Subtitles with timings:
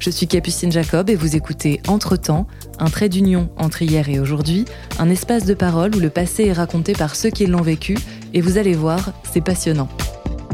[0.00, 2.46] Je suis Capucine Jacob et vous écoutez Entre-temps,
[2.78, 4.64] un trait d'union entre hier et aujourd'hui,
[4.98, 7.98] un espace de parole où le passé est raconté par ceux qui l'ont vécu,
[8.32, 9.90] et vous allez voir, c'est passionnant.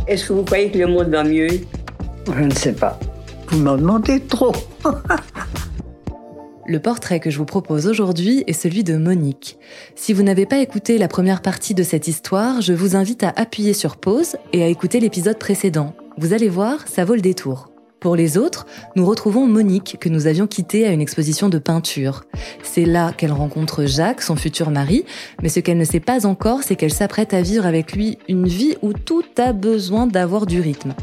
[0.09, 1.61] Est-ce que vous croyez que le monde va mieux?
[2.27, 2.99] Je ne sais pas.
[3.47, 4.53] Vous m'en demandez trop.
[6.67, 9.59] Le portrait que je vous propose aujourd'hui est celui de Monique.
[9.95, 13.33] Si vous n'avez pas écouté la première partie de cette histoire, je vous invite à
[13.37, 15.95] appuyer sur pause et à écouter l'épisode précédent.
[16.19, 17.76] Vous allez voir, ça vaut le détour.
[18.01, 22.25] Pour les autres, nous retrouvons Monique que nous avions quittée à une exposition de peinture.
[22.63, 25.05] C'est là qu'elle rencontre Jacques, son futur mari,
[25.43, 28.47] mais ce qu'elle ne sait pas encore, c'est qu'elle s'apprête à vivre avec lui une
[28.47, 30.95] vie où tout a besoin d'avoir du rythme.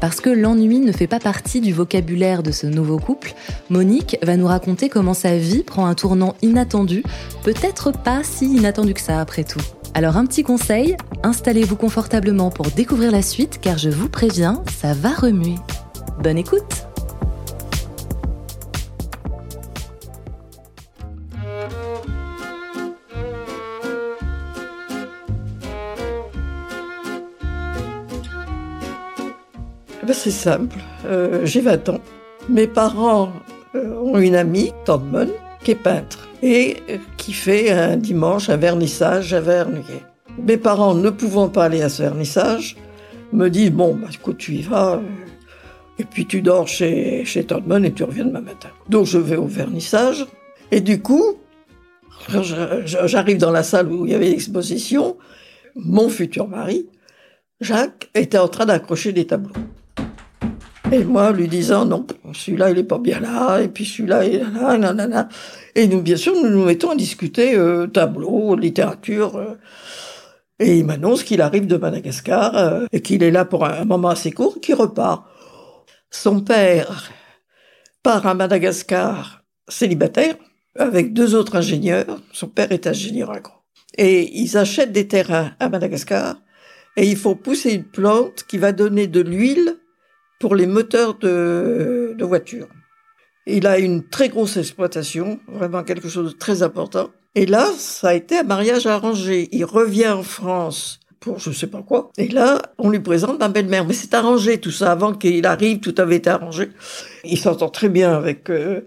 [0.00, 3.34] Parce que l'ennui ne fait pas partie du vocabulaire de ce nouveau couple,
[3.68, 7.02] Monique va nous raconter comment sa vie prend un tournant inattendu,
[7.44, 9.60] peut-être pas si inattendu que ça après tout.
[9.92, 14.94] Alors un petit conseil, installez-vous confortablement pour découvrir la suite car je vous préviens, ça
[14.94, 15.56] va remuer.
[16.22, 16.86] Bonne écoute
[30.02, 30.76] Eh ben, c'est simple,
[31.06, 32.00] Euh, j'ai 20 ans.
[32.50, 33.30] Mes parents
[33.74, 35.04] euh, ont une amie, Tante
[35.64, 40.02] qui est peintre et euh, qui fait un dimanche un vernissage à Vernouillet.
[40.38, 42.76] Mes parents, ne pouvant pas aller à ce vernissage,
[43.32, 45.00] me disent Bon, bah, écoute, tu y vas,
[46.00, 48.70] et puis tu dors chez, chez Mon et tu reviens demain matin.
[48.88, 50.26] Donc je vais au vernissage,
[50.70, 51.36] et du coup,
[53.04, 55.18] j'arrive dans la salle où il y avait l'exposition,
[55.74, 56.86] mon futur mari,
[57.60, 59.52] Jacques, était en train d'accrocher des tableaux.
[60.90, 64.36] Et moi, lui disant, non, celui-là, il est pas bien là, et puis celui-là, il
[64.36, 65.28] est là, nanana.
[65.74, 69.36] Et nous, bien sûr, nous nous mettons à discuter euh, tableau, littérature.
[69.36, 69.54] euh.
[70.58, 74.08] et il m'annonce qu'il arrive de Madagascar, euh, et qu'il est là pour un moment
[74.08, 75.29] assez court, qu'il repart.
[76.10, 77.10] Son père
[78.02, 80.34] part à Madagascar célibataire,
[80.76, 82.20] avec deux autres ingénieurs.
[82.32, 83.52] Son père est ingénieur agro.
[83.96, 86.36] Et ils achètent des terrains à Madagascar,
[86.96, 89.76] et il faut pousser une plante qui va donner de l'huile
[90.40, 92.68] pour les moteurs de, de voitures.
[93.46, 97.10] Il a une très grosse exploitation, vraiment quelque chose de très important.
[97.34, 99.48] Et là, ça a été un mariage arrangé.
[99.52, 102.10] Il revient en France pour je sais pas quoi.
[102.16, 103.86] Et là, on lui présente ma belle-mère.
[103.86, 104.90] Mais c'est arrangé tout ça.
[104.90, 106.70] Avant qu'il arrive, tout avait été arrangé.
[107.24, 108.80] Il s'entend très bien avec euh,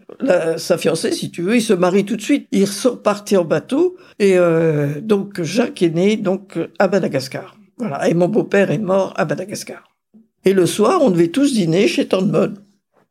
[0.57, 1.55] sa fiancée, si tu veux.
[1.55, 2.47] Il se marie tout de suite.
[2.51, 3.95] Ils sont partis en bateau.
[4.17, 7.55] Et euh, donc, Jacques est né donc à Madagascar.
[7.77, 8.09] Voilà.
[8.09, 9.83] Et mon beau-père est mort à Madagascar.
[10.44, 12.63] Et le soir, on devait tous dîner chez Tante Maud.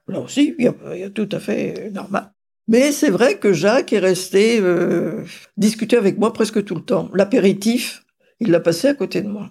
[0.08, 2.32] Là aussi, il y a, il tout à fait euh, normal.
[2.66, 4.62] Mais c'est vrai que Jacques est resté
[5.56, 7.10] discuter avec moi presque tout le temps.
[7.12, 8.01] L'apéritif,
[8.42, 9.50] il l'a passé à côté de moi.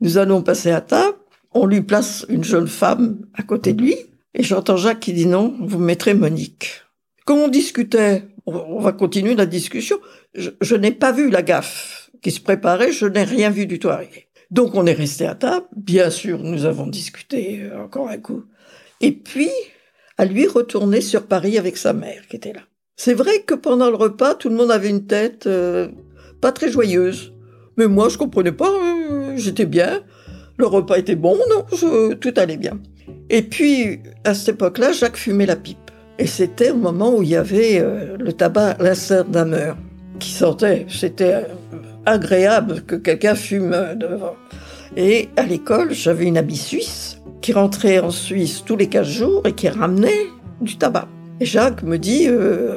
[0.00, 1.16] Nous allons passer à table.
[1.52, 3.96] On lui place une jeune femme à côté de lui.
[4.34, 6.82] Et j'entends Jacques qui dit non, vous mettrez Monique.
[7.24, 9.98] Comme on discutait, on, va continuer la discussion.
[10.34, 13.78] Je, je n'ai pas vu la gaffe qui se préparait, je n'ai rien vu du
[13.78, 14.28] tout arriver.
[14.50, 15.66] Donc on est resté à table.
[15.74, 18.44] Bien sûr, nous avons discuté euh, encore un coup.
[19.00, 19.50] Et puis,
[20.18, 22.62] à lui retourner sur Paris avec sa mère qui était là.
[22.96, 25.88] C'est vrai que pendant le repas, tout le monde avait une tête euh,
[26.40, 27.34] pas très joyeuse.
[27.76, 30.00] Mais moi, je comprenais pas, euh, j'étais bien.
[30.56, 32.78] Le repas était bon, non, tout allait bien.
[33.28, 35.90] Et puis, à cette époque-là, Jacques fumait la pipe.
[36.18, 39.74] Et c'était au moment où il y avait euh, le tabac Lasser-Damer
[40.18, 40.86] qui sortait.
[40.88, 41.42] C'était euh,
[42.06, 44.36] agréable que quelqu'un fume devant.
[44.96, 49.42] Et à l'école, j'avais une amie suisse qui rentrait en Suisse tous les 15 jours
[49.46, 50.26] et qui ramenait
[50.62, 51.06] du tabac.
[51.38, 52.28] Et Jacques me dit,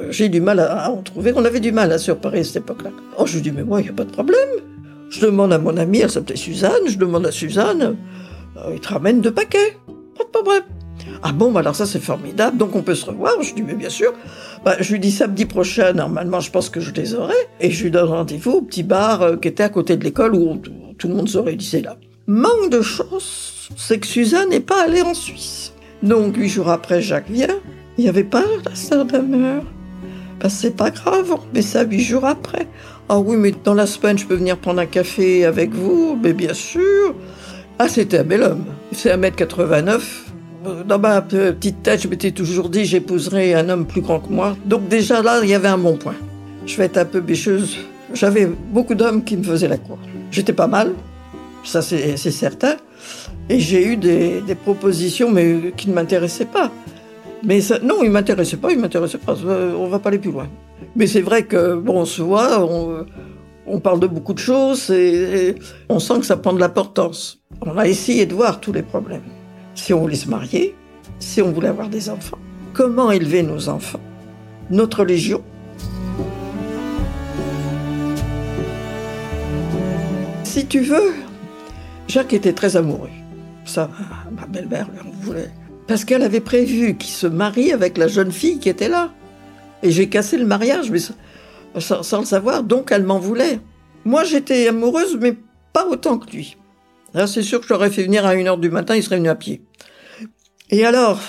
[0.10, 1.32] j'ai du mal à, en trouver.
[1.34, 2.90] On avait du mal à se à cette époque-là.
[3.18, 4.50] Oh, je lui dis, mais moi, il n'y a pas de problème.
[5.10, 7.98] Je demande à mon amie, elle s'appelait Suzanne, je demande à Suzanne,
[8.58, 9.78] euh, il te ramène deux paquets.
[10.18, 10.64] Pas de problème.
[11.24, 13.34] Ah bon, bah alors ça c'est formidable, donc on peut se revoir.
[13.42, 14.14] Je dis, mais bien sûr.
[14.64, 17.36] Bah, je lui dis samedi prochain, normalement je pense que je les aurai.
[17.60, 20.36] Et je lui donne rendez-vous au petit bar euh, qui était à côté de l'école
[20.36, 20.62] où,
[20.98, 21.98] tout le monde se réunissait là.
[22.28, 25.74] Manque de chance, c'est que Suzanne n'est pas allée en Suisse.
[26.04, 27.60] Donc huit jours après, Jacques vient.
[27.98, 29.64] Il n'y avait pas la sœur d'Amer.
[30.40, 32.68] Bah, c'est pas grave, on met ça huit jours après.
[33.12, 36.32] Ah oui, mais dans la semaine, je peux venir prendre un café avec vous Mais
[36.34, 37.16] bien sûr.
[37.80, 38.66] Ah, c'était un bel homme.
[38.92, 40.00] C'est 1m89.
[40.68, 44.32] Euh, Dans ma petite tête, je m'étais toujours dit j'épouserai un homme plus grand que
[44.32, 44.56] moi.
[44.66, 46.16] Donc déjà là, il y avait un bon point.
[46.68, 47.78] Je vais être un peu bêcheuse.
[48.14, 49.98] j'avais beaucoup d'hommes qui me faisaient la cour.
[50.30, 50.94] J'étais pas mal,
[51.64, 52.76] ça c'est certain.
[53.50, 56.72] Et j'ai eu des, propositions, mais qui ne m'intéressaient pas.
[57.44, 59.36] Mais ça, non, ils m'intéressaient pas, ils m'intéressaient pas.
[59.46, 60.48] On va pas aller plus loin.
[60.96, 63.06] Mais c'est vrai que bon, on se voit, on,
[63.66, 65.56] on, parle de beaucoup de choses et,
[65.88, 67.42] on sent que ça prend de l'importance.
[67.62, 69.24] On a essayé de voir tous les problèmes.
[69.76, 70.76] Si on voulait se marier,
[71.20, 72.40] si on voulait avoir des enfants,
[72.74, 74.00] comment élever nos enfants,
[74.70, 75.42] notre religion.
[80.44, 81.14] Si tu veux,
[82.08, 83.10] Jacques était très amoureux.
[83.66, 83.90] Ça,
[84.32, 85.52] ma belle-mère lui en voulait.
[85.90, 89.12] Parce qu'elle avait prévu qu'il se marie avec la jeune fille qui était là.
[89.82, 91.00] Et j'ai cassé le mariage, mais
[91.80, 93.60] sans, le savoir, donc elle m'en voulait.
[94.06, 95.36] Moi, j'étais amoureuse, mais
[95.74, 96.58] pas autant que lui.
[97.16, 99.30] Là, c'est sûr que je l'aurais fait venir à 1h du matin, il serait venu
[99.30, 99.64] à pied.
[100.70, 101.20] Et alors,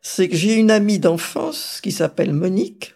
[0.00, 2.94] c'est que j'ai une amie d'enfance qui s'appelle Monique.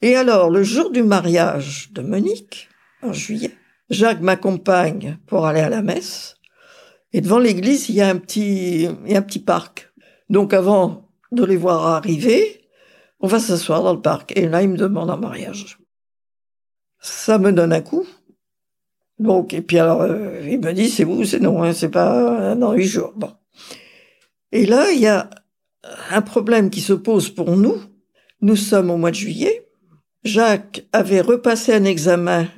[0.00, 2.70] Et alors, le jour du mariage de Monique,
[3.02, 3.52] en juillet,
[3.90, 6.36] Jacques m'accompagne pour aller à la messe.
[7.12, 9.92] Et devant l'église, il y a un petit, il y a un petit parc.
[10.30, 12.68] Donc avant de les voir arriver,
[13.20, 14.36] on va s'asseoir dans le parc.
[14.36, 15.78] Et là, il me demande un mariage.
[17.00, 18.06] Ça me donne un coup.
[19.18, 22.54] Donc, et puis alors, euh, il me dit, c'est vous, c'est non, hein, c'est pas
[22.54, 23.12] dans huit jours.
[23.16, 23.32] Bon.
[24.52, 25.30] Et là, il y a
[26.10, 27.76] un problème qui se pose pour nous.
[28.40, 29.68] Nous sommes au mois de juillet.
[30.24, 32.48] Jacques avait repassé un examen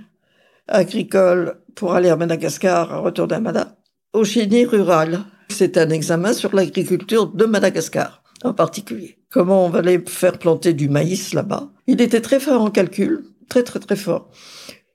[0.67, 3.77] agricole pour aller à Madagascar, à retour d'Amada,
[4.13, 5.21] au génie rural.
[5.51, 9.19] C'est un examen sur l'agriculture de Madagascar, en particulier.
[9.31, 11.71] Comment on va aller faire planter du maïs là-bas?
[11.87, 14.31] Il était très fort en calcul, très très très fort.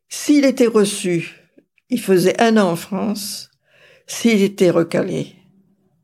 [0.10, 1.42] S'il était reçu,
[1.90, 3.50] il faisait un an en France.
[4.08, 5.36] S'il était recalé,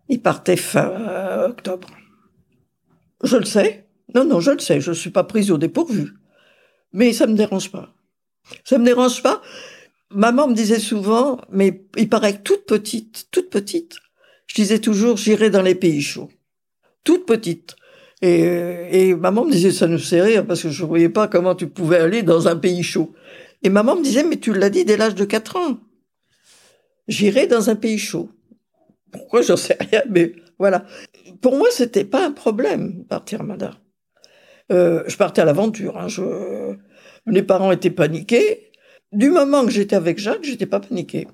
[0.10, 1.90] il partait fin octobre.
[3.24, 3.88] Je le sais.
[4.16, 4.82] Non, non, je le sais.
[4.82, 6.14] Je ne suis pas prise au dépourvu.
[6.94, 7.94] Mais ça me dérange pas.
[8.64, 9.42] Ça me dérange pas.
[10.12, 13.98] Maman me disait souvent, mais il paraît toute petite, toute petite,
[14.50, 16.30] je disais toujours, j'irai dans les pays chauds.
[17.04, 17.76] Toute petite.
[18.22, 21.28] Et, et maman me disait, ça nous fait rire parce que je ne voyais pas
[21.28, 23.14] comment tu pouvais aller dans un pays chaud.
[23.64, 25.78] Et maman me disait, mais tu l'as dit dès l'âge de 4 ans.
[27.08, 28.30] J'irai dans un pays chaud.
[29.12, 30.86] Pourquoi j'en sais rien, mais voilà.
[31.42, 33.80] Pour moi, c'était pas un problème partir à Madar.
[34.72, 35.98] Euh, je partais à l'aventure.
[35.98, 36.08] Hein.
[37.26, 38.72] Les parents étaient paniqués.
[39.12, 41.28] Du moment que j'étais avec Jacques, j'étais pas paniqué.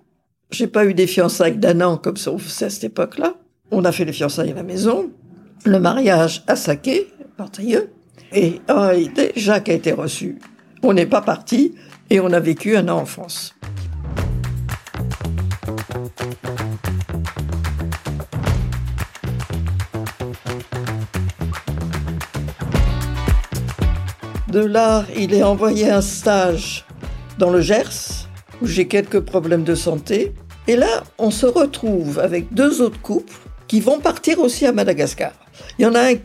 [0.51, 3.35] J'ai pas eu des fiançailles d'un an comme ça à cette époque-là.
[3.71, 5.09] On a fait les fiançailles à la maison,
[5.65, 7.91] le mariage à Saké, Portrieux,
[8.31, 10.39] et en réalité, Jacques a été reçu.
[10.83, 11.75] On n'est pas parti
[12.09, 13.55] et on a vécu un an en France.
[24.47, 26.85] De là, il est envoyé un stage
[27.39, 28.24] dans le Gers,
[28.61, 30.33] où j'ai quelques problèmes de santé.
[30.67, 33.33] Et là, on se retrouve avec deux autres couples
[33.67, 35.33] qui vont partir aussi à Madagascar.
[35.77, 36.15] Il y en a un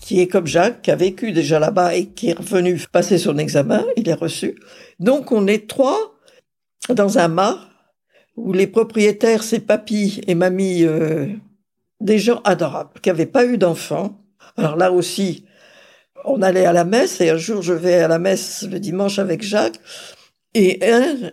[0.00, 3.38] qui est comme Jacques, qui a vécu déjà là-bas et qui est revenu passer son
[3.38, 4.56] examen, il est reçu.
[4.98, 6.16] Donc on est trois
[6.88, 7.60] dans un mât
[8.36, 11.26] où les propriétaires, c'est papy et mamie, euh,
[12.00, 14.18] des gens adorables, qui n'avaient pas eu d'enfants.
[14.56, 15.44] Alors là aussi,
[16.24, 19.18] on allait à la messe et un jour je vais à la messe le dimanche
[19.18, 19.80] avec Jacques
[20.54, 20.80] et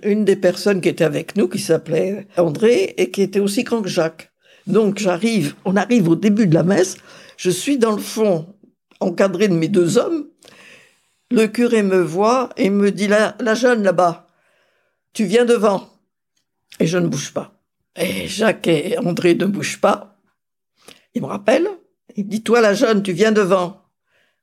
[0.03, 3.81] une des personnes qui était avec nous qui s'appelait André et qui était aussi grand
[3.81, 4.31] que Jacques.
[4.67, 6.97] Donc j'arrive, on arrive au début de la messe,
[7.38, 8.53] je suis dans le fond
[9.00, 10.27] encadré de mes deux hommes.
[11.31, 14.27] Le curé me voit et me dit la, jeune là-bas,
[15.13, 15.89] tu viens devant.
[16.79, 17.53] Et je ne bouge pas.
[17.95, 20.19] Et Jacques et André ne bougent pas.
[21.15, 21.67] Il me rappelle,
[22.15, 23.81] il me dit toi la jeune, tu viens devant.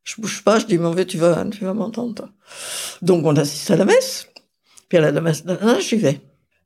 [0.03, 2.29] Je bouge pas, je dis, mais tu vas, tu vas m'entendre.
[3.01, 4.29] Donc, on assiste à la messe.
[4.89, 5.45] Puis à la messe,
[5.81, 6.21] j'y vais.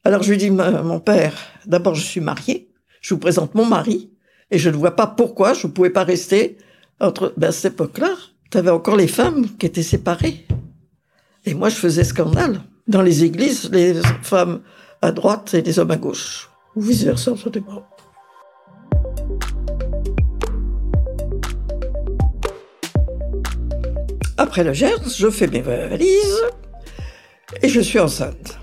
[0.04, 1.34] Alors, je lui dis, mon père,
[1.66, 2.70] d'abord, je suis mariée.
[3.00, 4.10] Je vous présente mon mari.
[4.50, 6.56] Et je ne vois pas pourquoi je ne pouvais pas rester
[7.00, 8.14] entre, ben, à cette époque-là,
[8.50, 10.46] tu avais encore les femmes qui étaient séparées.
[11.44, 12.62] Et moi, je faisais scandale.
[12.86, 14.62] Dans les églises, les femmes
[15.02, 16.48] à droite et les hommes à gauche.
[16.74, 17.84] Ou vice-versa, ça dépend.
[24.38, 26.42] Après le Gers, je fais mes valises
[27.62, 28.58] et je suis enceinte.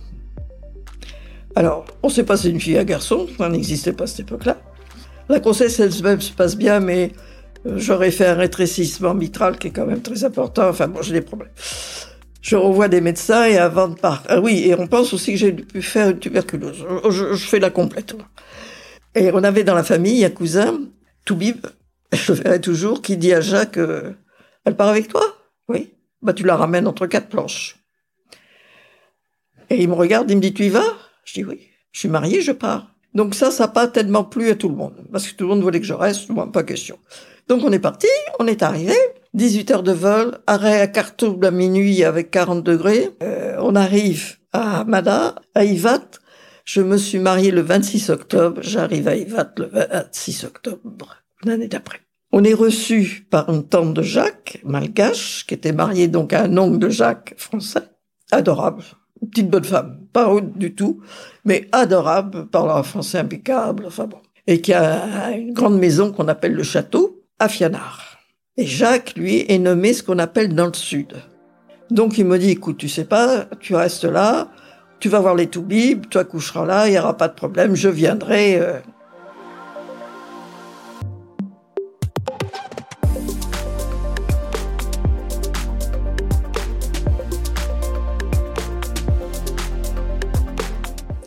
[1.55, 4.07] Alors, on sait pas si c'est une fille ou un garçon, ça n'existait pas à
[4.07, 4.57] cette époque-là.
[5.29, 7.11] La grossesse elle-même se passe bien, mais
[7.65, 10.67] euh, j'aurais fait un rétrécissement mitral qui est quand même très important.
[10.69, 11.51] Enfin bon, j'ai des problèmes.
[12.41, 14.27] Je revois des médecins et avant de partir.
[14.29, 16.85] Ah oui, et on pense aussi que j'ai pu faire une tuberculose.
[17.09, 18.15] Je, fais la complète.
[19.15, 20.79] Et on avait dans la famille un cousin,
[21.25, 21.65] Toubib,
[22.13, 24.11] je le verrai toujours, qui dit à Jacques, euh,
[24.63, 25.23] elle part avec toi?
[25.69, 25.93] Oui.
[26.21, 27.77] Bah, tu la ramènes entre quatre planches.
[29.69, 30.93] Et il me regarde, il me dit, tu y vas?
[31.23, 31.67] Je dis oui.
[31.91, 32.91] Je suis mariée, je pars.
[33.13, 35.05] Donc ça, ça n'a pas tellement plu à tout le monde.
[35.11, 36.99] Parce que tout le monde voulait que je reste, moi, pas question.
[37.47, 38.07] Donc on est parti,
[38.39, 38.93] on est arrivé.
[39.33, 43.11] 18 heures de vol, arrêt à Khartoum à minuit avec 40 degrés.
[43.21, 46.05] Euh, on arrive à Mada, à Ivat.
[46.63, 48.61] Je me suis mariée le 26 octobre.
[48.61, 51.99] J'arrive à Ivat le 26 octobre, l'année d'après.
[52.31, 56.57] On est reçu par une tante de Jacques, malgache, qui était mariée donc à un
[56.57, 57.87] oncle de Jacques français.
[58.31, 58.83] Adorable.
[59.19, 59.99] Petite bonne femme.
[60.13, 61.01] Pas haute du tout,
[61.43, 64.19] mais adorable, parle un français impeccable, enfin bon.
[64.47, 68.17] Et qui a une grande maison qu'on appelle le château, à Fianard.
[68.57, 71.13] Et Jacques, lui, est nommé ce qu'on appelle dans le sud.
[71.91, 74.49] Donc il me dit, écoute, tu sais pas, tu restes là,
[74.99, 77.89] tu vas voir les Toubibs, tu accoucheras là, il n'y aura pas de problème, je
[77.89, 78.59] viendrai.
[78.59, 78.79] Euh,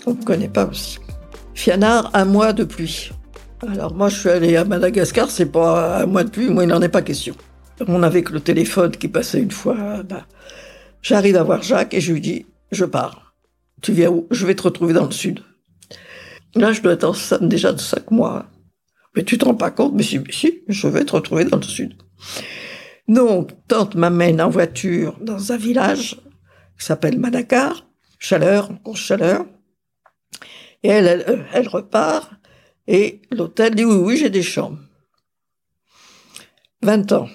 [0.08, 0.98] on ne connaît pas aussi.
[1.54, 3.10] Fianard, un mois de pluie.
[3.60, 6.68] Alors moi, je suis allé à Madagascar, c'est pas un mois de pluie, moi, il
[6.68, 7.34] n'en est pas question.
[7.86, 10.02] On avait que le téléphone qui passait une fois.
[10.02, 10.26] Bah,
[11.02, 13.34] J'arrive à voir Jacques et je lui dis, je pars.
[13.82, 14.26] Tu viens où?
[14.30, 15.40] Je vais te retrouver dans le sud.
[16.54, 18.46] Là, je dois être enceinte déjà de cinq mois.
[19.14, 21.58] Mais tu te rends pas compte Mais si, mais si, je vais te retrouver dans
[21.58, 21.94] le sud.
[23.06, 26.16] Donc, tante m'amène en voiture dans un village
[26.78, 27.86] qui s'appelle Madagascar,
[28.18, 29.46] chaleur, grosse chaleur.
[30.82, 32.30] Et elle, elle, repart,
[32.86, 34.78] et l'hôtel dit oui, oui, j'ai des chambres.
[36.82, 37.28] 20 ans.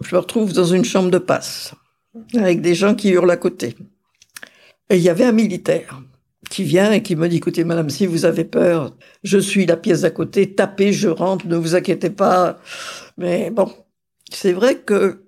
[0.00, 1.74] Je me retrouve dans une chambre de passe,
[2.34, 3.74] avec des gens qui hurlent à côté.
[4.90, 6.00] Et il y avait un militaire
[6.50, 9.76] qui vient et qui me dit, écoutez, madame, si vous avez peur, je suis la
[9.76, 12.60] pièce d'à côté, tapez, je rentre, ne vous inquiétez pas.
[13.16, 13.72] Mais bon,
[14.30, 15.24] c'est vrai que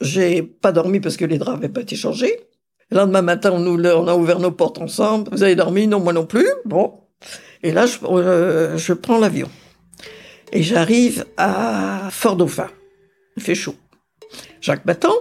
[0.00, 2.47] j'ai pas dormi parce que les draps n'avaient pas été changés.
[2.90, 5.30] Le lendemain matin, on, on, a ouvert nos portes ensemble.
[5.32, 5.86] Vous avez dormi?
[5.86, 6.48] Non, moi non plus.
[6.64, 7.00] Bon.
[7.62, 9.48] Et là, je, euh, prends l'avion.
[10.52, 12.68] Et j'arrive à Fort-Dauphin.
[13.36, 13.74] Il fait chaud.
[14.60, 15.14] Jacques m'attend.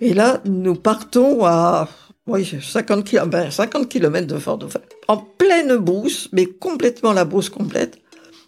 [0.00, 1.88] Et là, nous partons à
[2.28, 4.80] oui, 50 km, ben 50 km de Fort-Dauphin.
[5.08, 7.98] En pleine brousse, mais complètement la brousse complète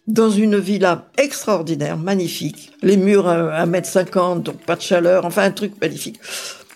[0.07, 2.73] dans une villa extraordinaire, magnifique.
[2.83, 6.21] Les murs à 1m50, donc pas de chaleur, enfin un truc magnifique.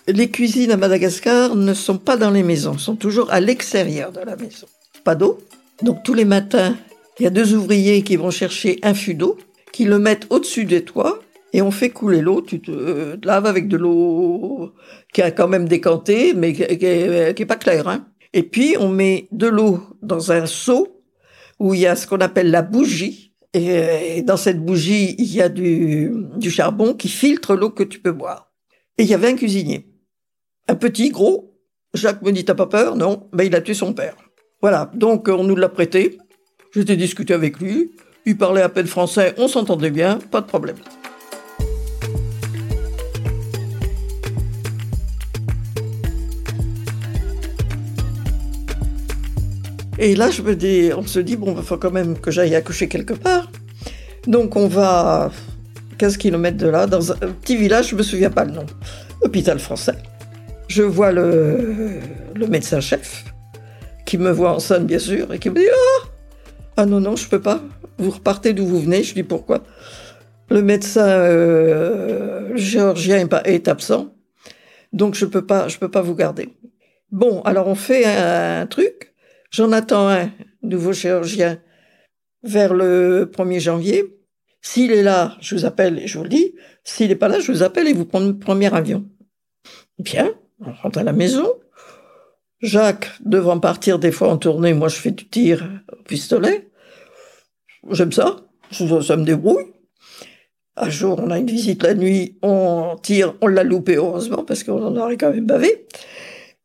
[0.07, 4.19] Les cuisines à Madagascar ne sont pas dans les maisons, sont toujours à l'extérieur de
[4.19, 4.67] la maison.
[5.03, 5.39] Pas d'eau.
[5.81, 6.75] Donc tous les matins,
[7.19, 9.35] il y a deux ouvriers qui vont chercher un fût d'eau,
[9.71, 11.21] qui le mettent au-dessus des toits,
[11.53, 12.43] et on fait couler l'eau.
[12.43, 14.73] Tu te euh, laves avec de l'eau
[15.11, 17.87] qui a quand même décanté, mais qui, est pas claire.
[17.87, 18.05] Hein.
[18.33, 21.01] Et puis on met de l'eau dans un seau
[21.57, 23.33] où il y a ce qu'on appelle la bougie.
[23.53, 27.99] Et dans cette bougie, il y a du, du charbon qui filtre l'eau que tu
[27.99, 28.51] peux boire.
[28.99, 29.94] Et il y avait un cuisinier.
[30.67, 31.53] Un petit, gros.
[31.93, 32.95] Jacques me dit, t'as pas peur?
[32.95, 33.29] Non.
[33.31, 34.15] Ben, il a tué son père.
[34.61, 34.89] Voilà.
[34.95, 36.17] Donc, on nous l'a prêté.
[36.73, 37.91] J'étais discuté avec lui.
[38.25, 39.35] Il parlait à peine français.
[39.37, 40.17] On s'entendait bien.
[40.31, 40.77] Pas de problème.
[49.99, 50.41] Et là, je
[50.95, 53.51] on se dit, bon, il faut quand même que j'aille accoucher quelque part.
[54.25, 55.31] Donc, on va
[55.99, 58.65] 15 km de là, dans un petit village, je me souviens pas le nom.
[59.21, 59.93] Hôpital français.
[60.75, 62.01] Je vois le,
[62.49, 63.23] médecin-chef,
[64.05, 66.07] qui me voit en scène, bien sûr, et qui me dit Ah
[66.75, 67.61] Ah non, non, je peux pas.
[67.97, 69.01] Vous repartez d'où vous venez.
[69.01, 69.63] Je dis Pourquoi?
[70.49, 74.13] Le médecin euh, géorgien est, absent,
[74.91, 76.49] donc je peux peux pas vous garder.
[77.09, 79.13] Bon, alors on fait un, truc.
[79.51, 80.29] J'en attends un
[80.61, 81.57] nouveau chirurgien
[82.43, 84.03] vers le 1er janvier.
[84.61, 86.53] S'il est là, je vous appelle et je vous le dis.
[86.83, 89.05] S'il n'est pas là, je vous appelle et vous prenez le premier avion.
[89.99, 91.47] Bien, on rentre à la maison.
[92.61, 96.69] Jacques, devant partir des fois en tournée, moi je fais du tir au pistolet.
[97.91, 98.37] J'aime ça,
[98.71, 99.65] ça me débrouille.
[100.77, 104.63] Un jour, on a une visite la nuit, on tire, on l'a loupé heureusement parce
[104.63, 105.87] qu'on en aurait quand même bavé.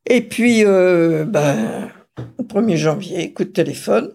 [0.05, 1.89] Et puis, euh, ben,
[2.37, 4.13] le 1er janvier, coup de téléphone,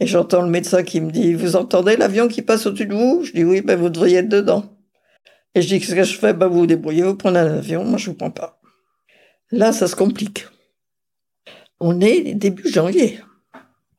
[0.00, 3.22] et j'entends le médecin qui me dit, vous entendez l'avion qui passe au-dessus de vous?
[3.24, 4.64] Je dis oui, ben vous devriez être dedans.
[5.54, 6.32] Et je dis, qu'est-ce que je fais?
[6.32, 8.60] Ben vous vous débrouillez, vous prenez un avion, moi je vous prends pas.
[9.54, 10.46] Là, ça se complique.
[11.78, 13.20] On est début janvier.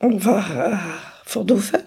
[0.01, 0.79] On va à
[1.23, 1.79] Fort-Dauphin.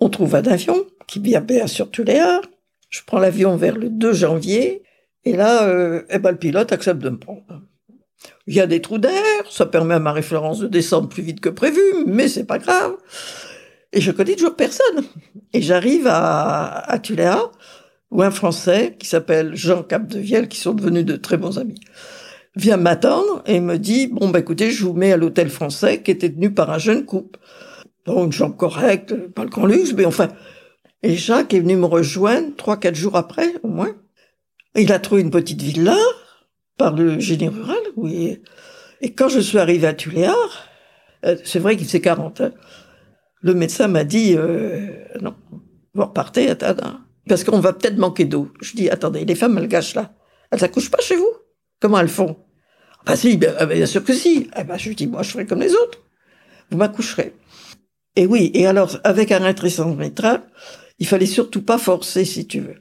[0.00, 2.40] On trouve un avion qui vient bien sur Tuléar.
[2.88, 4.82] Je prends l'avion vers le 2 janvier.
[5.26, 7.60] Et là, euh, eh ben, le pilote accepte de me prendre.
[8.46, 11.50] Il y a des trous d'air, ça permet à Marie-Florence de descendre plus vite que
[11.50, 12.96] prévu, mais c'est pas grave.
[13.92, 15.04] Et je connais toujours personne.
[15.52, 17.50] Et j'arrive à, à Tuléa,
[18.10, 21.80] où un Français qui s'appelle Jean Capdevielle, qui sont devenus de très bons amis,
[22.54, 26.10] vient m'attendre et me dit, bon, bah, écoutez, je vous mets à l'hôtel français qui
[26.10, 27.38] était tenu par un jeune couple.
[28.06, 30.28] Bon, une chambre correcte, pas le grand luxe, mais enfin.
[31.02, 33.94] Et Jacques est venu me rejoindre trois, quatre jours après, au moins.
[34.74, 35.96] Il a trouvé une petite villa
[36.78, 38.40] par le génie rural, oui.
[39.00, 40.68] Et quand je suis arrivé à Tuléar,
[41.24, 42.50] euh, c'est vrai qu'il faisait 40 ans,
[43.40, 44.88] le médecin m'a dit, euh,
[45.20, 45.34] non,
[45.94, 48.48] vous repartez, attends, parce qu'on va peut-être manquer d'eau.
[48.60, 50.12] Je dis, attendez, les femmes, elles gâchent là.
[50.50, 51.30] Elles s'accouchent pas chez vous
[51.80, 52.36] Comment elles font?
[53.04, 54.48] Bah si, bien, bien, sûr que si.
[54.56, 55.98] Eh ben, je dis, moi, je ferai comme les autres.
[56.70, 57.34] Vous m'accoucherez.
[58.16, 60.42] Et oui, et alors, avec un rétrécissement mitral,
[60.98, 62.76] il fallait surtout pas forcer, si tu veux.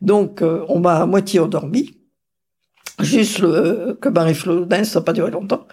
[0.00, 1.98] Donc, euh, on m'a à moitié endormi.
[3.00, 5.66] Juste le, que Marie-Flo ça n'a pas duré longtemps.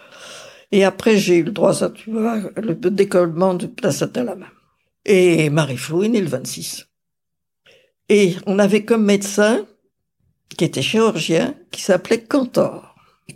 [0.71, 4.35] Et après, j'ai eu le droit, ça, tu vois, le décollement de placenta à la
[4.35, 4.47] main.
[5.05, 6.87] Et Marie-Flo est le 26.
[8.09, 9.65] Et on avait comme médecin,
[10.57, 12.90] qui était chirurgien, qui s'appelait Cantor.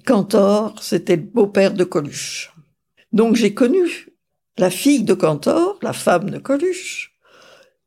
[0.05, 2.53] Cantor, c'était le beau-père de Coluche.
[3.11, 4.09] Donc j'ai connu
[4.55, 7.11] la fille de Cantor, la femme de Coluche,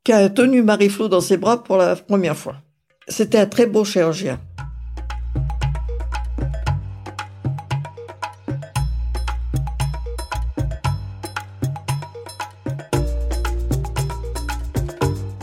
[0.03, 2.57] qui a tenu Marie-Flo dans ses bras pour la première fois.
[3.07, 4.41] C'était un très beau chirurgien.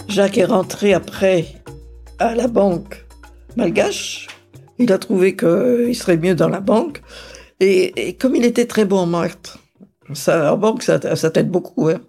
[0.09, 1.45] Jacques est rentré après
[2.19, 3.05] à la banque
[3.55, 4.27] malgache.
[4.79, 7.01] Il a trouvé qu'il serait mieux dans la banque.
[7.59, 9.57] Et, comme il était très bon en maths,
[10.13, 11.87] ça, en banque, ça, t'aide beaucoup.
[11.87, 12.01] Hein.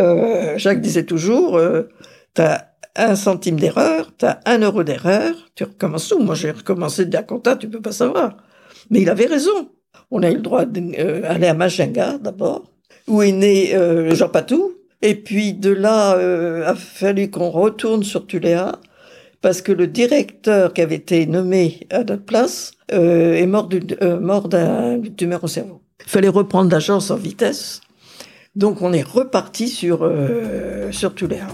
[0.00, 1.84] Euh, Jacques disait toujours, euh,
[2.34, 6.18] t'as un centime d'erreur, t'as un euro d'erreur, tu recommences tout.
[6.18, 8.36] Moi, j'ai recommencé de la compta, tu peux pas savoir.
[8.90, 9.70] Mais il avait raison.
[10.10, 12.70] On a eu le droit d'aller euh, à Machinga, d'abord,
[13.06, 13.74] où est né
[14.14, 18.80] Jean Patou, et puis de là, euh, a fallu qu'on retourne sur Tuléa,
[19.40, 23.96] parce que le directeur qui avait été nommé à notre place euh, est mort d'une
[24.02, 25.80] euh, mort d'un tumeur au cerveau.
[26.04, 27.80] Il fallait reprendre l'agence en vitesse.
[28.56, 31.46] Donc on est reparti sur, euh, sur Tuléa.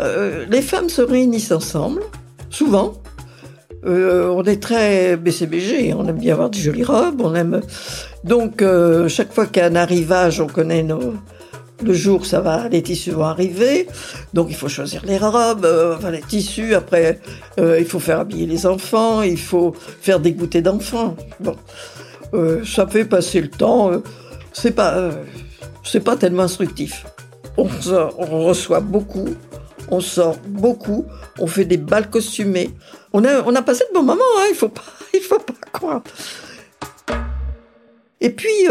[0.00, 2.02] Euh, les femmes se réunissent ensemble,
[2.50, 2.94] souvent.
[3.84, 7.60] On est très BCBG, on aime bien avoir de jolies robes, on aime...
[8.24, 8.62] Donc
[9.06, 11.14] chaque fois qu'il y a un arrivage, on connaît nos,
[11.82, 13.86] le jour, ça va, les tissus vont arriver,
[14.34, 16.74] donc il faut choisir les robes, euh, enfin les tissus.
[16.74, 17.20] Après,
[17.58, 21.16] euh, il faut faire habiller les enfants, il faut faire des goûters d'enfants.
[21.40, 21.56] Bon,
[22.34, 23.92] euh, ça fait passer le temps.
[24.52, 25.10] c'est pas,
[25.84, 27.06] c'est pas tellement instructif.
[27.56, 27.66] On,
[28.44, 29.28] reçoit beaucoup,
[29.90, 31.06] on sort beaucoup,
[31.38, 32.70] on fait des balles costumées.
[33.12, 35.54] On a, on a passé de bons moments, hein, il faut pas, il faut pas
[35.72, 36.02] croire.
[38.20, 38.66] Et puis,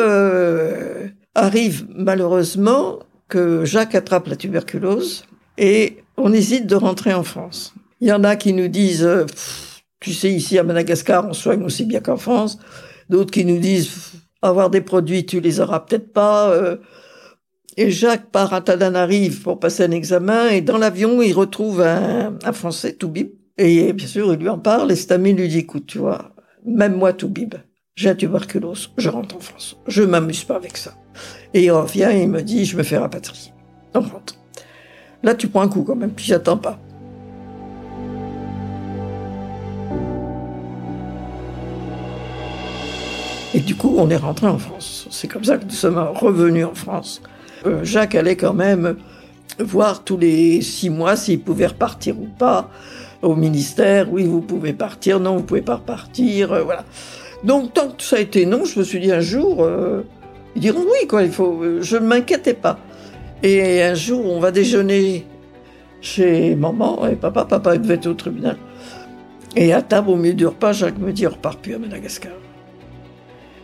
[1.37, 2.97] Arrive malheureusement
[3.27, 5.23] que Jacques attrape la tuberculose
[5.59, 7.75] et on hésite de rentrer en France.
[8.01, 9.27] Il y en a qui nous disent, euh,
[9.99, 12.57] tu sais, ici à Madagascar, on soigne aussi bien qu'en France.
[13.09, 16.49] D'autres qui nous disent, avoir des produits, tu les auras peut-être pas.
[16.49, 16.77] Euh.
[17.77, 22.35] Et Jacques part à Tadanarive pour passer un examen et dans l'avion, il retrouve un,
[22.51, 23.29] Français, Toubib.
[23.59, 26.31] Et bien sûr, il lui en parle et Stamine lui dit, écoute, tu vois,
[26.65, 27.53] même moi, Toubib,
[27.93, 29.77] j'ai la tuberculose, je rentre en France.
[29.85, 30.95] Je m'amuse pas avec ça.
[31.53, 33.51] Et il revient et il me dit, je me fais rapatrier.
[33.93, 34.35] On rentre.
[35.23, 36.79] Là, tu prends un coup quand même, puis j'attends pas.
[43.53, 45.07] Et du coup, on est rentré en France.
[45.09, 47.21] C'est comme ça que nous sommes revenus en France.
[47.65, 48.97] Euh, Jacques allait quand même
[49.57, 52.69] voir tous les six mois s'il pouvait repartir ou pas
[53.23, 54.11] au ministère.
[54.11, 55.19] Oui, vous pouvez partir.
[55.19, 56.51] Non, vous pouvez pas repartir.
[56.51, 56.83] Euh, voilà.
[57.43, 60.03] Donc, tant que ça a été non, je me suis dit un jour, euh,
[60.57, 61.61] ils diront oui, quoi, il faut.
[61.81, 62.79] Je ne m'inquiétais pas.
[63.43, 65.27] Et un jour, on va déjeuner
[66.01, 67.45] chez maman et papa.
[67.45, 68.57] Papa devait être au tribunal.
[69.55, 72.31] Et à table, au milieu du repas, Jacques me dit on repart plus à Madagascar.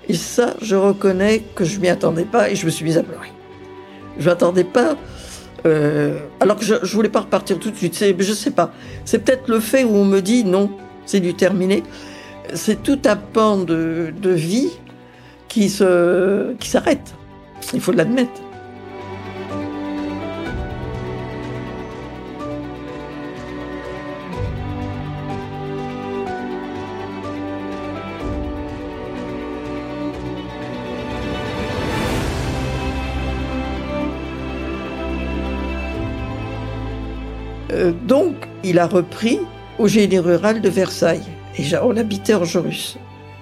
[0.08, 3.04] Et ça, je reconnais que je m'y attendais pas et je me suis mise à
[3.04, 3.32] pleurer.
[4.20, 4.96] Je m'attendais pas.
[5.66, 7.96] Euh, alors que je, je voulais pas repartir tout de suite.
[7.96, 8.72] C'est, je sais pas.
[9.04, 10.70] C'est peut-être le fait où on me dit non,
[11.08, 11.82] c'est du terminé.
[12.54, 14.70] C'est tout un pan de vie
[15.54, 17.14] qui se, qui s'arrête.
[17.76, 18.42] Il faut l'admettre.
[37.72, 39.40] Euh, donc, il a repris
[39.78, 41.22] au génie rural de Versailles.
[41.60, 42.98] Et on habitait en Jorus.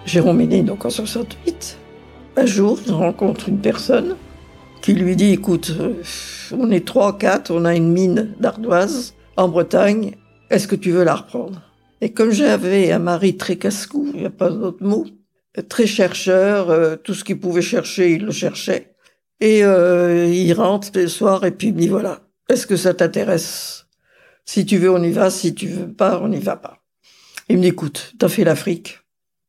[0.06, 1.78] Jérôme est né donc en 68.
[2.38, 4.16] Un jour, il rencontre une personne
[4.82, 6.02] qui lui dit, écoute, euh,
[6.52, 10.16] on est trois, quatre, on a une mine d'ardoise en Bretagne,
[10.50, 11.62] est-ce que tu veux la reprendre?
[12.00, 15.06] Et comme j'avais un mari très casse-cou, il n'y a pas d'autre mot,
[15.70, 16.70] très chercheur.
[16.70, 18.96] euh, tout ce qu'il pouvait chercher, il le cherchait.
[19.40, 22.94] Et euh, il rentre le soir et puis il me dit voilà, est-ce que ça
[22.94, 23.88] t'intéresse?
[24.46, 25.30] Si tu veux, on y va.
[25.30, 26.80] Si tu veux pas, on n'y va pas.
[27.50, 29.00] Il me dit écoute, t'as fait l'Afrique,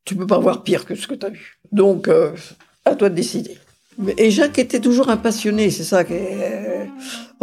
[0.05, 1.59] tu peux pas voir pire que ce que t'as vu.
[1.71, 2.09] Donc,
[2.85, 3.57] à toi de décider.
[4.17, 6.03] Et Jacques était toujours un passionné, c'est ça.
[6.03, 6.85] Que, euh,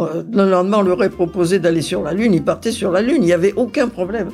[0.00, 3.02] euh, le lendemain, on lui aurait proposé d'aller sur la Lune, il partait sur la
[3.02, 4.30] Lune, il n'y avait aucun problème.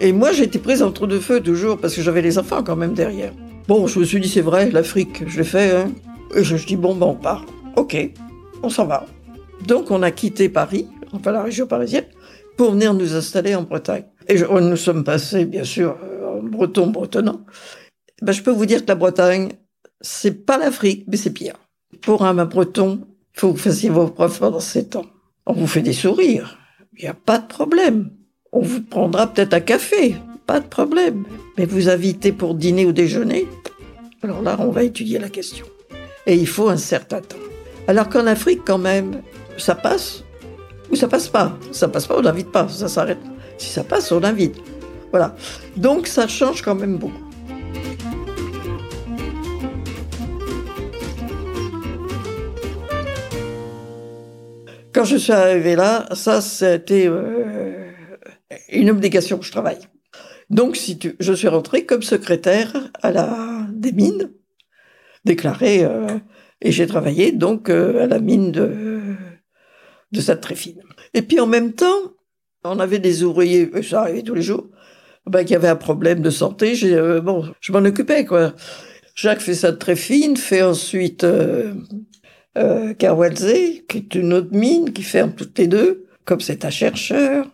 [0.00, 2.94] Et moi, j'étais prise entre deux feux toujours, parce que j'avais les enfants quand même
[2.94, 3.32] derrière.
[3.66, 5.76] Bon, je me suis dit, c'est vrai, l'Afrique, je l'ai fait.
[5.76, 5.92] Hein.
[6.36, 7.44] Et je, dis, bon, ben, on part.
[7.76, 7.96] Ok,
[8.62, 9.06] on s'en va.
[9.66, 12.04] Donc, on a quitté Paris, enfin la région parisienne,
[12.56, 14.04] pour venir nous installer en Bretagne.
[14.28, 17.40] Et nous sommes passés, bien sûr, euh, en breton bretonnant.
[18.22, 19.50] Ben, je peux vous dire que la Bretagne,
[20.00, 21.56] c'est pas l'Afrique, mais c'est pire.
[22.02, 23.00] Pour un breton,
[23.34, 25.06] il faut que vous fassiez vos preuves pendant sept ans.
[25.46, 26.58] On vous fait des sourires.
[26.96, 28.10] Il n'y a pas de problème.
[28.52, 30.16] On vous prendra peut-être un café.
[30.46, 31.24] Pas de problème.
[31.56, 33.46] Mais vous invitez pour dîner ou déjeuner.
[34.22, 35.66] Alors là, on va étudier la question.
[36.26, 37.36] Et il faut un certain temps.
[37.86, 39.22] Alors qu'en Afrique, quand même,
[39.56, 40.24] ça passe
[40.90, 41.56] ou ça passe pas.
[41.72, 42.68] Ça passe pas, on n'invite pas.
[42.68, 43.20] Ça s'arrête.
[43.58, 44.56] Si ça passe, on invite.
[45.10, 45.36] Voilà.
[45.76, 47.27] Donc ça change quand même beaucoup.
[54.98, 57.88] Quand je suis arrivé là, ça, c'était euh,
[58.68, 59.78] une obligation que je travaille.
[60.50, 60.76] Donc,
[61.20, 64.32] je suis rentrée comme secrétaire à la des mines,
[65.24, 66.08] déclarée, euh,
[66.60, 69.14] et j'ai travaillé donc euh, à la mine de
[70.10, 70.82] de cette tréfine.
[71.14, 72.16] Et puis en même temps,
[72.64, 74.66] on avait des ouvriers, ça arrivait tous les jours,
[75.26, 76.76] ben, qui avaient un problème de santé.
[76.82, 78.52] Euh, bon, je m'en occupais quoi.
[79.14, 81.24] Jacques fait ça très fine, fait ensuite
[82.58, 87.46] euh, qui est une autre mine qui ferme toutes les deux, comme c'est un chercheur.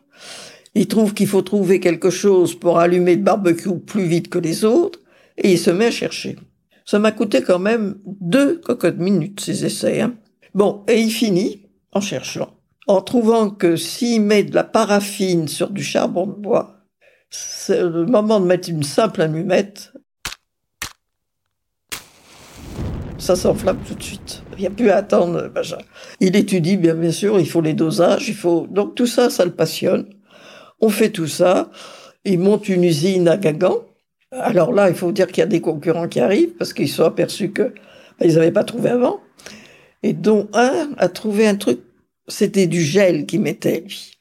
[0.75, 4.65] Il trouve qu'il faut trouver quelque chose pour allumer le barbecue plus vite que les
[4.65, 5.01] autres,
[5.37, 6.37] et il se met à chercher.
[6.85, 10.01] Ça m'a coûté quand même deux cocottes minutes, ces essais.
[10.01, 10.15] Hein.
[10.55, 15.71] Bon, et il finit en cherchant, en trouvant que s'il met de la paraffine sur
[15.71, 16.77] du charbon de bois,
[17.31, 19.93] c'est le moment de mettre une simple allumette,
[23.19, 24.44] ça s'enflamme tout de suite.
[24.57, 25.51] Il n'y a plus à attendre.
[26.21, 28.67] Il étudie, bien, bien sûr, il faut les dosages, il faut.
[28.71, 30.07] Donc tout ça, ça le passionne.
[30.81, 31.71] On fait tout ça.
[32.25, 33.85] Il monte une usine à Guingamp.
[34.31, 37.05] Alors là, il faut dire qu'il y a des concurrents qui arrivent parce qu'ils sont
[37.05, 37.75] aperçus que
[38.19, 39.21] ben, ils n'avaient pas trouvé avant.
[40.03, 41.81] Et dont un a trouvé un truc,
[42.29, 44.13] c'était du gel qu'il mettait lui.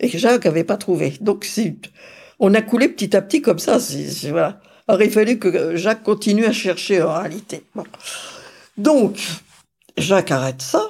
[0.00, 1.14] Et que Jacques n'avait pas trouvé.
[1.20, 1.46] Donc
[2.38, 3.78] on a coulé petit à petit comme ça.
[4.88, 7.62] Alors il fallu que Jacques continue à chercher en réalité.
[8.78, 9.18] Donc,
[9.96, 10.82] Jacques arrête ça.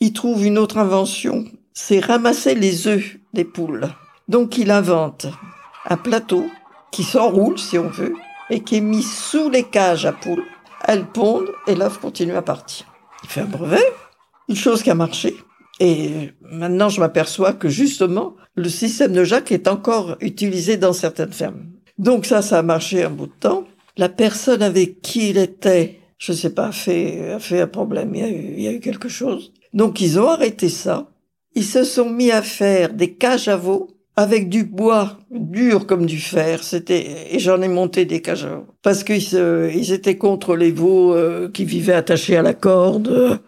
[0.00, 1.44] Il trouve une autre invention.
[1.72, 3.88] C'est ramasser les œufs des poules.
[4.28, 5.26] Donc il invente
[5.86, 6.46] un plateau
[6.90, 8.14] qui s'enroule, si on veut,
[8.50, 10.44] et qui est mis sous les cages à poules.
[10.86, 12.86] Elles pondent et l'œuf continue à partir.
[13.22, 13.92] Il fait un brevet,
[14.48, 15.36] une chose qui a marché.
[15.80, 21.32] Et maintenant, je m'aperçois que justement, le système de Jacques est encore utilisé dans certaines
[21.32, 21.66] fermes.
[21.98, 23.64] Donc ça, ça a marché un bout de temps.
[23.96, 28.14] La personne avec qui il était, je sais pas, a fait, a fait un problème.
[28.14, 29.52] Il y a eu, quelque chose.
[29.72, 31.10] Donc ils ont arrêté ça.
[31.54, 36.06] Ils se sont mis à faire des cages à veaux avec du bois dur comme
[36.06, 36.62] du fer.
[36.62, 39.22] C'était et j'en ai monté des cages à veaux parce qu'ils
[39.74, 43.40] ils étaient contre les veaux euh, qui vivaient attachés à la corde.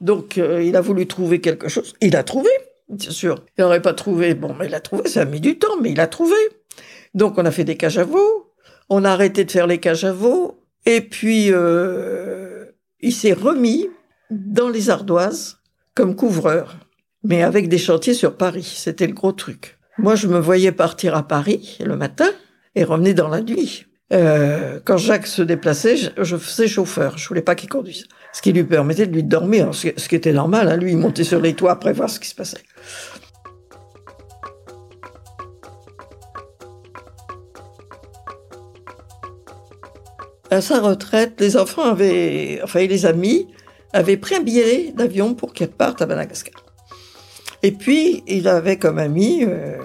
[0.00, 1.94] Donc euh, il a voulu trouver quelque chose.
[2.00, 2.50] Il a trouvé,
[2.88, 3.44] bien sûr.
[3.56, 4.34] Il n'aurait pas trouvé.
[4.34, 5.08] Bon, mais il a trouvé.
[5.08, 6.36] Ça a mis du temps, mais il a trouvé.
[7.14, 8.52] Donc on a fait des cages à veaux.
[8.88, 10.57] On a arrêté de faire les cages à veaux.
[10.88, 12.64] Et puis euh,
[13.00, 13.88] il s'est remis
[14.30, 15.58] dans les ardoises
[15.94, 16.78] comme couvreur,
[17.22, 18.74] mais avec des chantiers sur Paris.
[18.74, 19.78] C'était le gros truc.
[19.98, 22.30] Moi, je me voyais partir à Paris le matin
[22.74, 23.84] et revenir dans la nuit.
[24.14, 27.18] Euh, quand Jacques se déplaçait, je, faisais chauffeur.
[27.18, 28.06] Je voulais pas qu'il conduise.
[28.32, 30.70] Ce qui lui permettait de lui dormir, ce, ce qui était normal.
[30.70, 30.76] Hein.
[30.78, 32.62] Lui, il montait sur les toits après voir ce qui se passait.
[40.50, 43.48] À sa retraite, les enfants avaient, enfin, les amis,
[43.92, 46.64] avaient pris un billet d'avion pour qu'ils partent à Madagascar.
[47.62, 49.76] Et puis, il avait comme ami euh,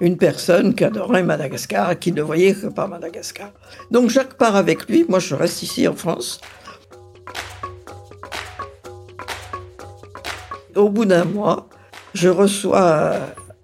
[0.00, 3.50] une personne qui adorait Madagascar qui ne voyait que par Madagascar.
[3.90, 6.40] Donc Jacques part avec lui, moi je reste ici en France.
[10.76, 11.68] Au bout d'un mois,
[12.14, 13.14] je reçois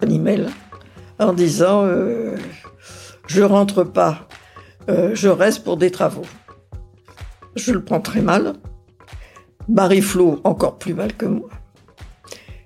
[0.01, 0.47] un email
[1.19, 2.35] en disant euh,
[3.27, 4.27] je rentre pas,
[4.89, 6.25] euh, je reste pour des travaux.
[7.55, 8.53] Je le prends très mal.
[9.67, 11.49] Marie-Flo encore plus mal que moi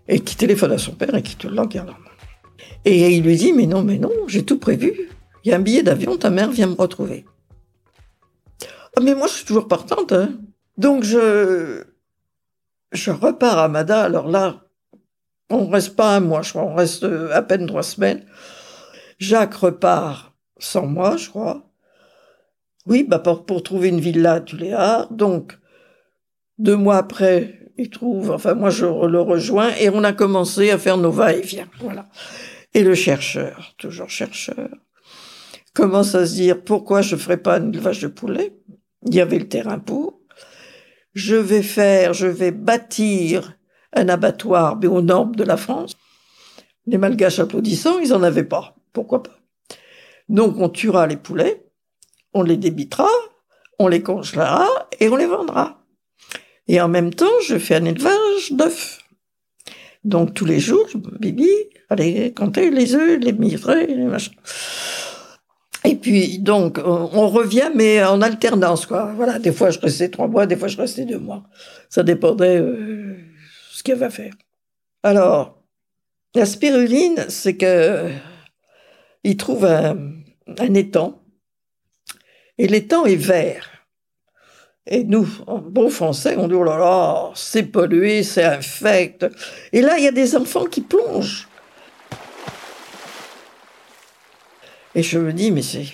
[0.10, 1.94] et qui téléphone à son père et qui te l'engueule.
[2.84, 5.10] Et il lui dit, mais non, mais non, j'ai tout prévu.
[5.44, 7.26] Il y a un billet d'avion, ta mère vient me retrouver.
[8.98, 10.12] Ah, mais moi, je suis toujours partante.
[10.12, 10.34] Hein.
[10.78, 11.84] Donc, je,
[12.92, 14.02] je repars à Mada.
[14.02, 14.66] Alors là,
[15.50, 16.64] on reste pas un mois, je crois.
[16.64, 18.26] On reste euh, à peine trois semaines.
[19.20, 21.69] Jacques repart sans moi, je crois.
[22.86, 25.12] Oui, bah pour, pour trouver une villa à Tuléar.
[25.12, 25.58] Donc,
[26.58, 30.78] deux mois après, il trouve, enfin moi je le rejoins et on a commencé à
[30.78, 31.70] faire nos va-et-vient.
[31.80, 32.10] Voilà.
[32.74, 34.70] Et le chercheur, toujours chercheur,
[35.74, 38.54] commence à se dire pourquoi je ferais pas une élevage de poulet?
[39.06, 40.20] Il y avait le terrain pour.
[41.14, 43.58] Je vais faire, je vais bâtir
[43.94, 45.96] un abattoir aux normes de la France.
[46.86, 48.76] Les Malgaches applaudissant, ils en avaient pas.
[48.94, 49.40] Pourquoi pas?
[50.28, 51.66] Donc on tuera les poulets,
[52.34, 53.10] on les débitera,
[53.80, 54.68] on les congelera
[55.00, 55.84] et on les vendra.
[56.68, 59.00] Et en même temps, je fais un élevage d'œufs.
[60.04, 60.88] Donc tous les jours,
[61.20, 61.50] Bibi,
[61.90, 64.34] allez compter les œufs, les mirer, les machins.
[65.86, 69.14] Et puis donc on revient mais en alternance quoi.
[69.16, 71.44] Voilà, des fois je restais trois mois, des fois je restais deux mois.
[71.90, 73.18] Ça dépendait euh,
[73.72, 74.34] ce qu'elle va faire.
[75.04, 75.64] Alors
[76.36, 78.10] la spiruline, c'est que
[79.24, 81.19] il trouve un étang
[82.60, 83.68] et l'étang est vert.
[84.86, 89.26] Et nous, en bon français, on dit oh là là, c'est pollué, c'est infect.
[89.72, 91.48] Et là, il y a des enfants qui plongent.
[94.96, 95.86] Et je me dis, mais c'est.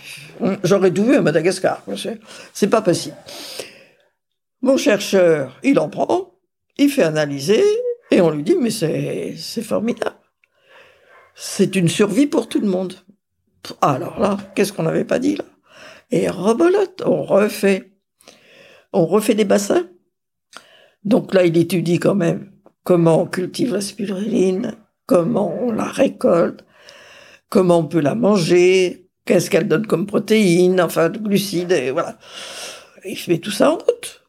[0.63, 1.83] J'aurais tout vu à Madagascar.
[2.53, 3.17] C'est pas possible.
[4.61, 6.33] Mon chercheur, il en prend,
[6.77, 7.63] il fait analyser,
[8.09, 10.15] et on lui dit, mais c'est formidable.
[11.35, 12.95] C'est une survie pour tout le monde.
[13.81, 15.43] Alors là, qu'est-ce qu'on n'avait pas dit là?
[17.05, 17.91] On refait.
[18.93, 19.87] On refait des bassins.
[21.03, 22.51] Donc là, il étudie quand même
[22.83, 24.75] comment on cultive la spiruline,
[25.05, 26.63] comment on la récolte,
[27.49, 32.17] comment on peut la manger, qu'est-ce qu'elle donne comme protéines, enfin de glucides, et voilà.
[33.03, 34.23] Il met tout ça en route.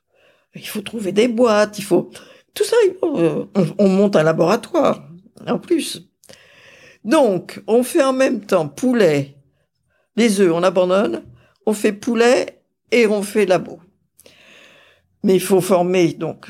[0.54, 2.10] Il faut trouver des boîtes, il faut
[2.54, 2.76] tout ça.
[3.02, 5.06] On, on monte un laboratoire
[5.46, 6.08] en plus.
[7.04, 9.36] Donc, on fait en même temps poulet,
[10.16, 11.22] les œufs, on abandonne,
[11.66, 12.60] on fait poulet
[12.92, 13.80] et on fait labo.
[15.24, 16.46] Mais il faut former, donc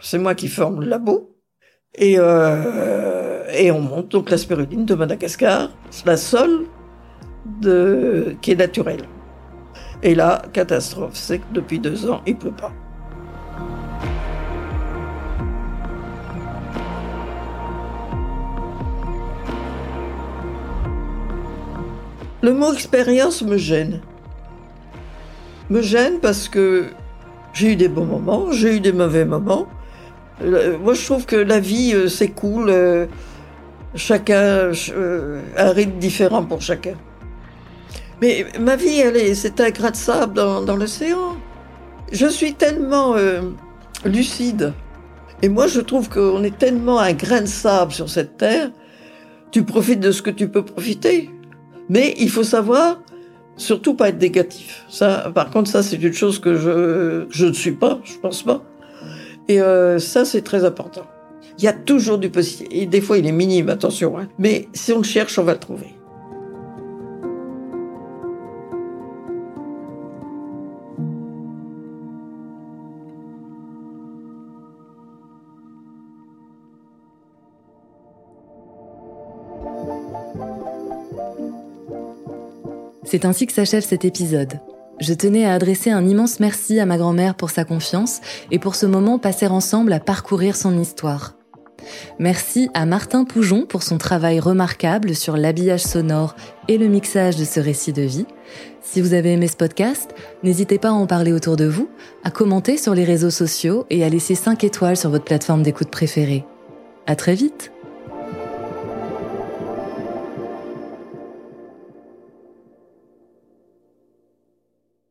[0.00, 1.36] c'est moi qui forme le labo.
[1.94, 5.70] Et, euh, et on monte donc la spiruline de Madagascar,
[6.04, 6.66] la seule
[8.40, 9.04] qui est naturelle.
[10.02, 12.72] Et là, catastrophe, c'est que depuis deux ans, il pleut pas.
[22.42, 24.00] Le mot expérience me gêne.
[25.70, 26.86] Me gêne parce que
[27.52, 29.68] j'ai eu des bons moments, j'ai eu des mauvais moments.
[30.42, 33.06] Moi, je trouve que la vie euh, s'écoule, euh,
[33.94, 36.94] chacun, euh, un rythme différent pour chacun.
[38.20, 41.36] Mais ma vie, elle est, c'est un grain de sable dans, l'océan.
[42.12, 43.16] Je suis tellement
[44.04, 44.72] lucide.
[45.42, 48.70] Et moi, je trouve qu'on est tellement un grain de sable sur cette terre.
[49.50, 51.30] Tu profites de ce que tu peux profiter.
[51.88, 52.98] Mais il faut savoir
[53.56, 54.84] surtout pas être négatif.
[54.88, 58.42] Ça, par contre, ça c'est une chose que je je ne suis pas, je pense
[58.42, 58.62] pas.
[59.48, 61.06] Et euh, ça c'est très important.
[61.58, 62.66] Il y a toujours du positif.
[62.70, 64.18] Et des fois il est minime, attention.
[64.18, 64.28] Hein.
[64.38, 65.94] Mais si on le cherche, on va le trouver.
[83.12, 84.54] C'est ainsi que s'achève cet épisode.
[84.98, 88.74] Je tenais à adresser un immense merci à ma grand-mère pour sa confiance et pour
[88.74, 91.34] ce moment passé ensemble à parcourir son histoire.
[92.18, 96.34] Merci à Martin Poujon pour son travail remarquable sur l'habillage sonore
[96.68, 98.24] et le mixage de ce récit de vie.
[98.80, 101.90] Si vous avez aimé ce podcast, n'hésitez pas à en parler autour de vous,
[102.24, 105.90] à commenter sur les réseaux sociaux et à laisser 5 étoiles sur votre plateforme d'écoute
[105.90, 106.46] préférée.
[107.06, 107.72] À très vite!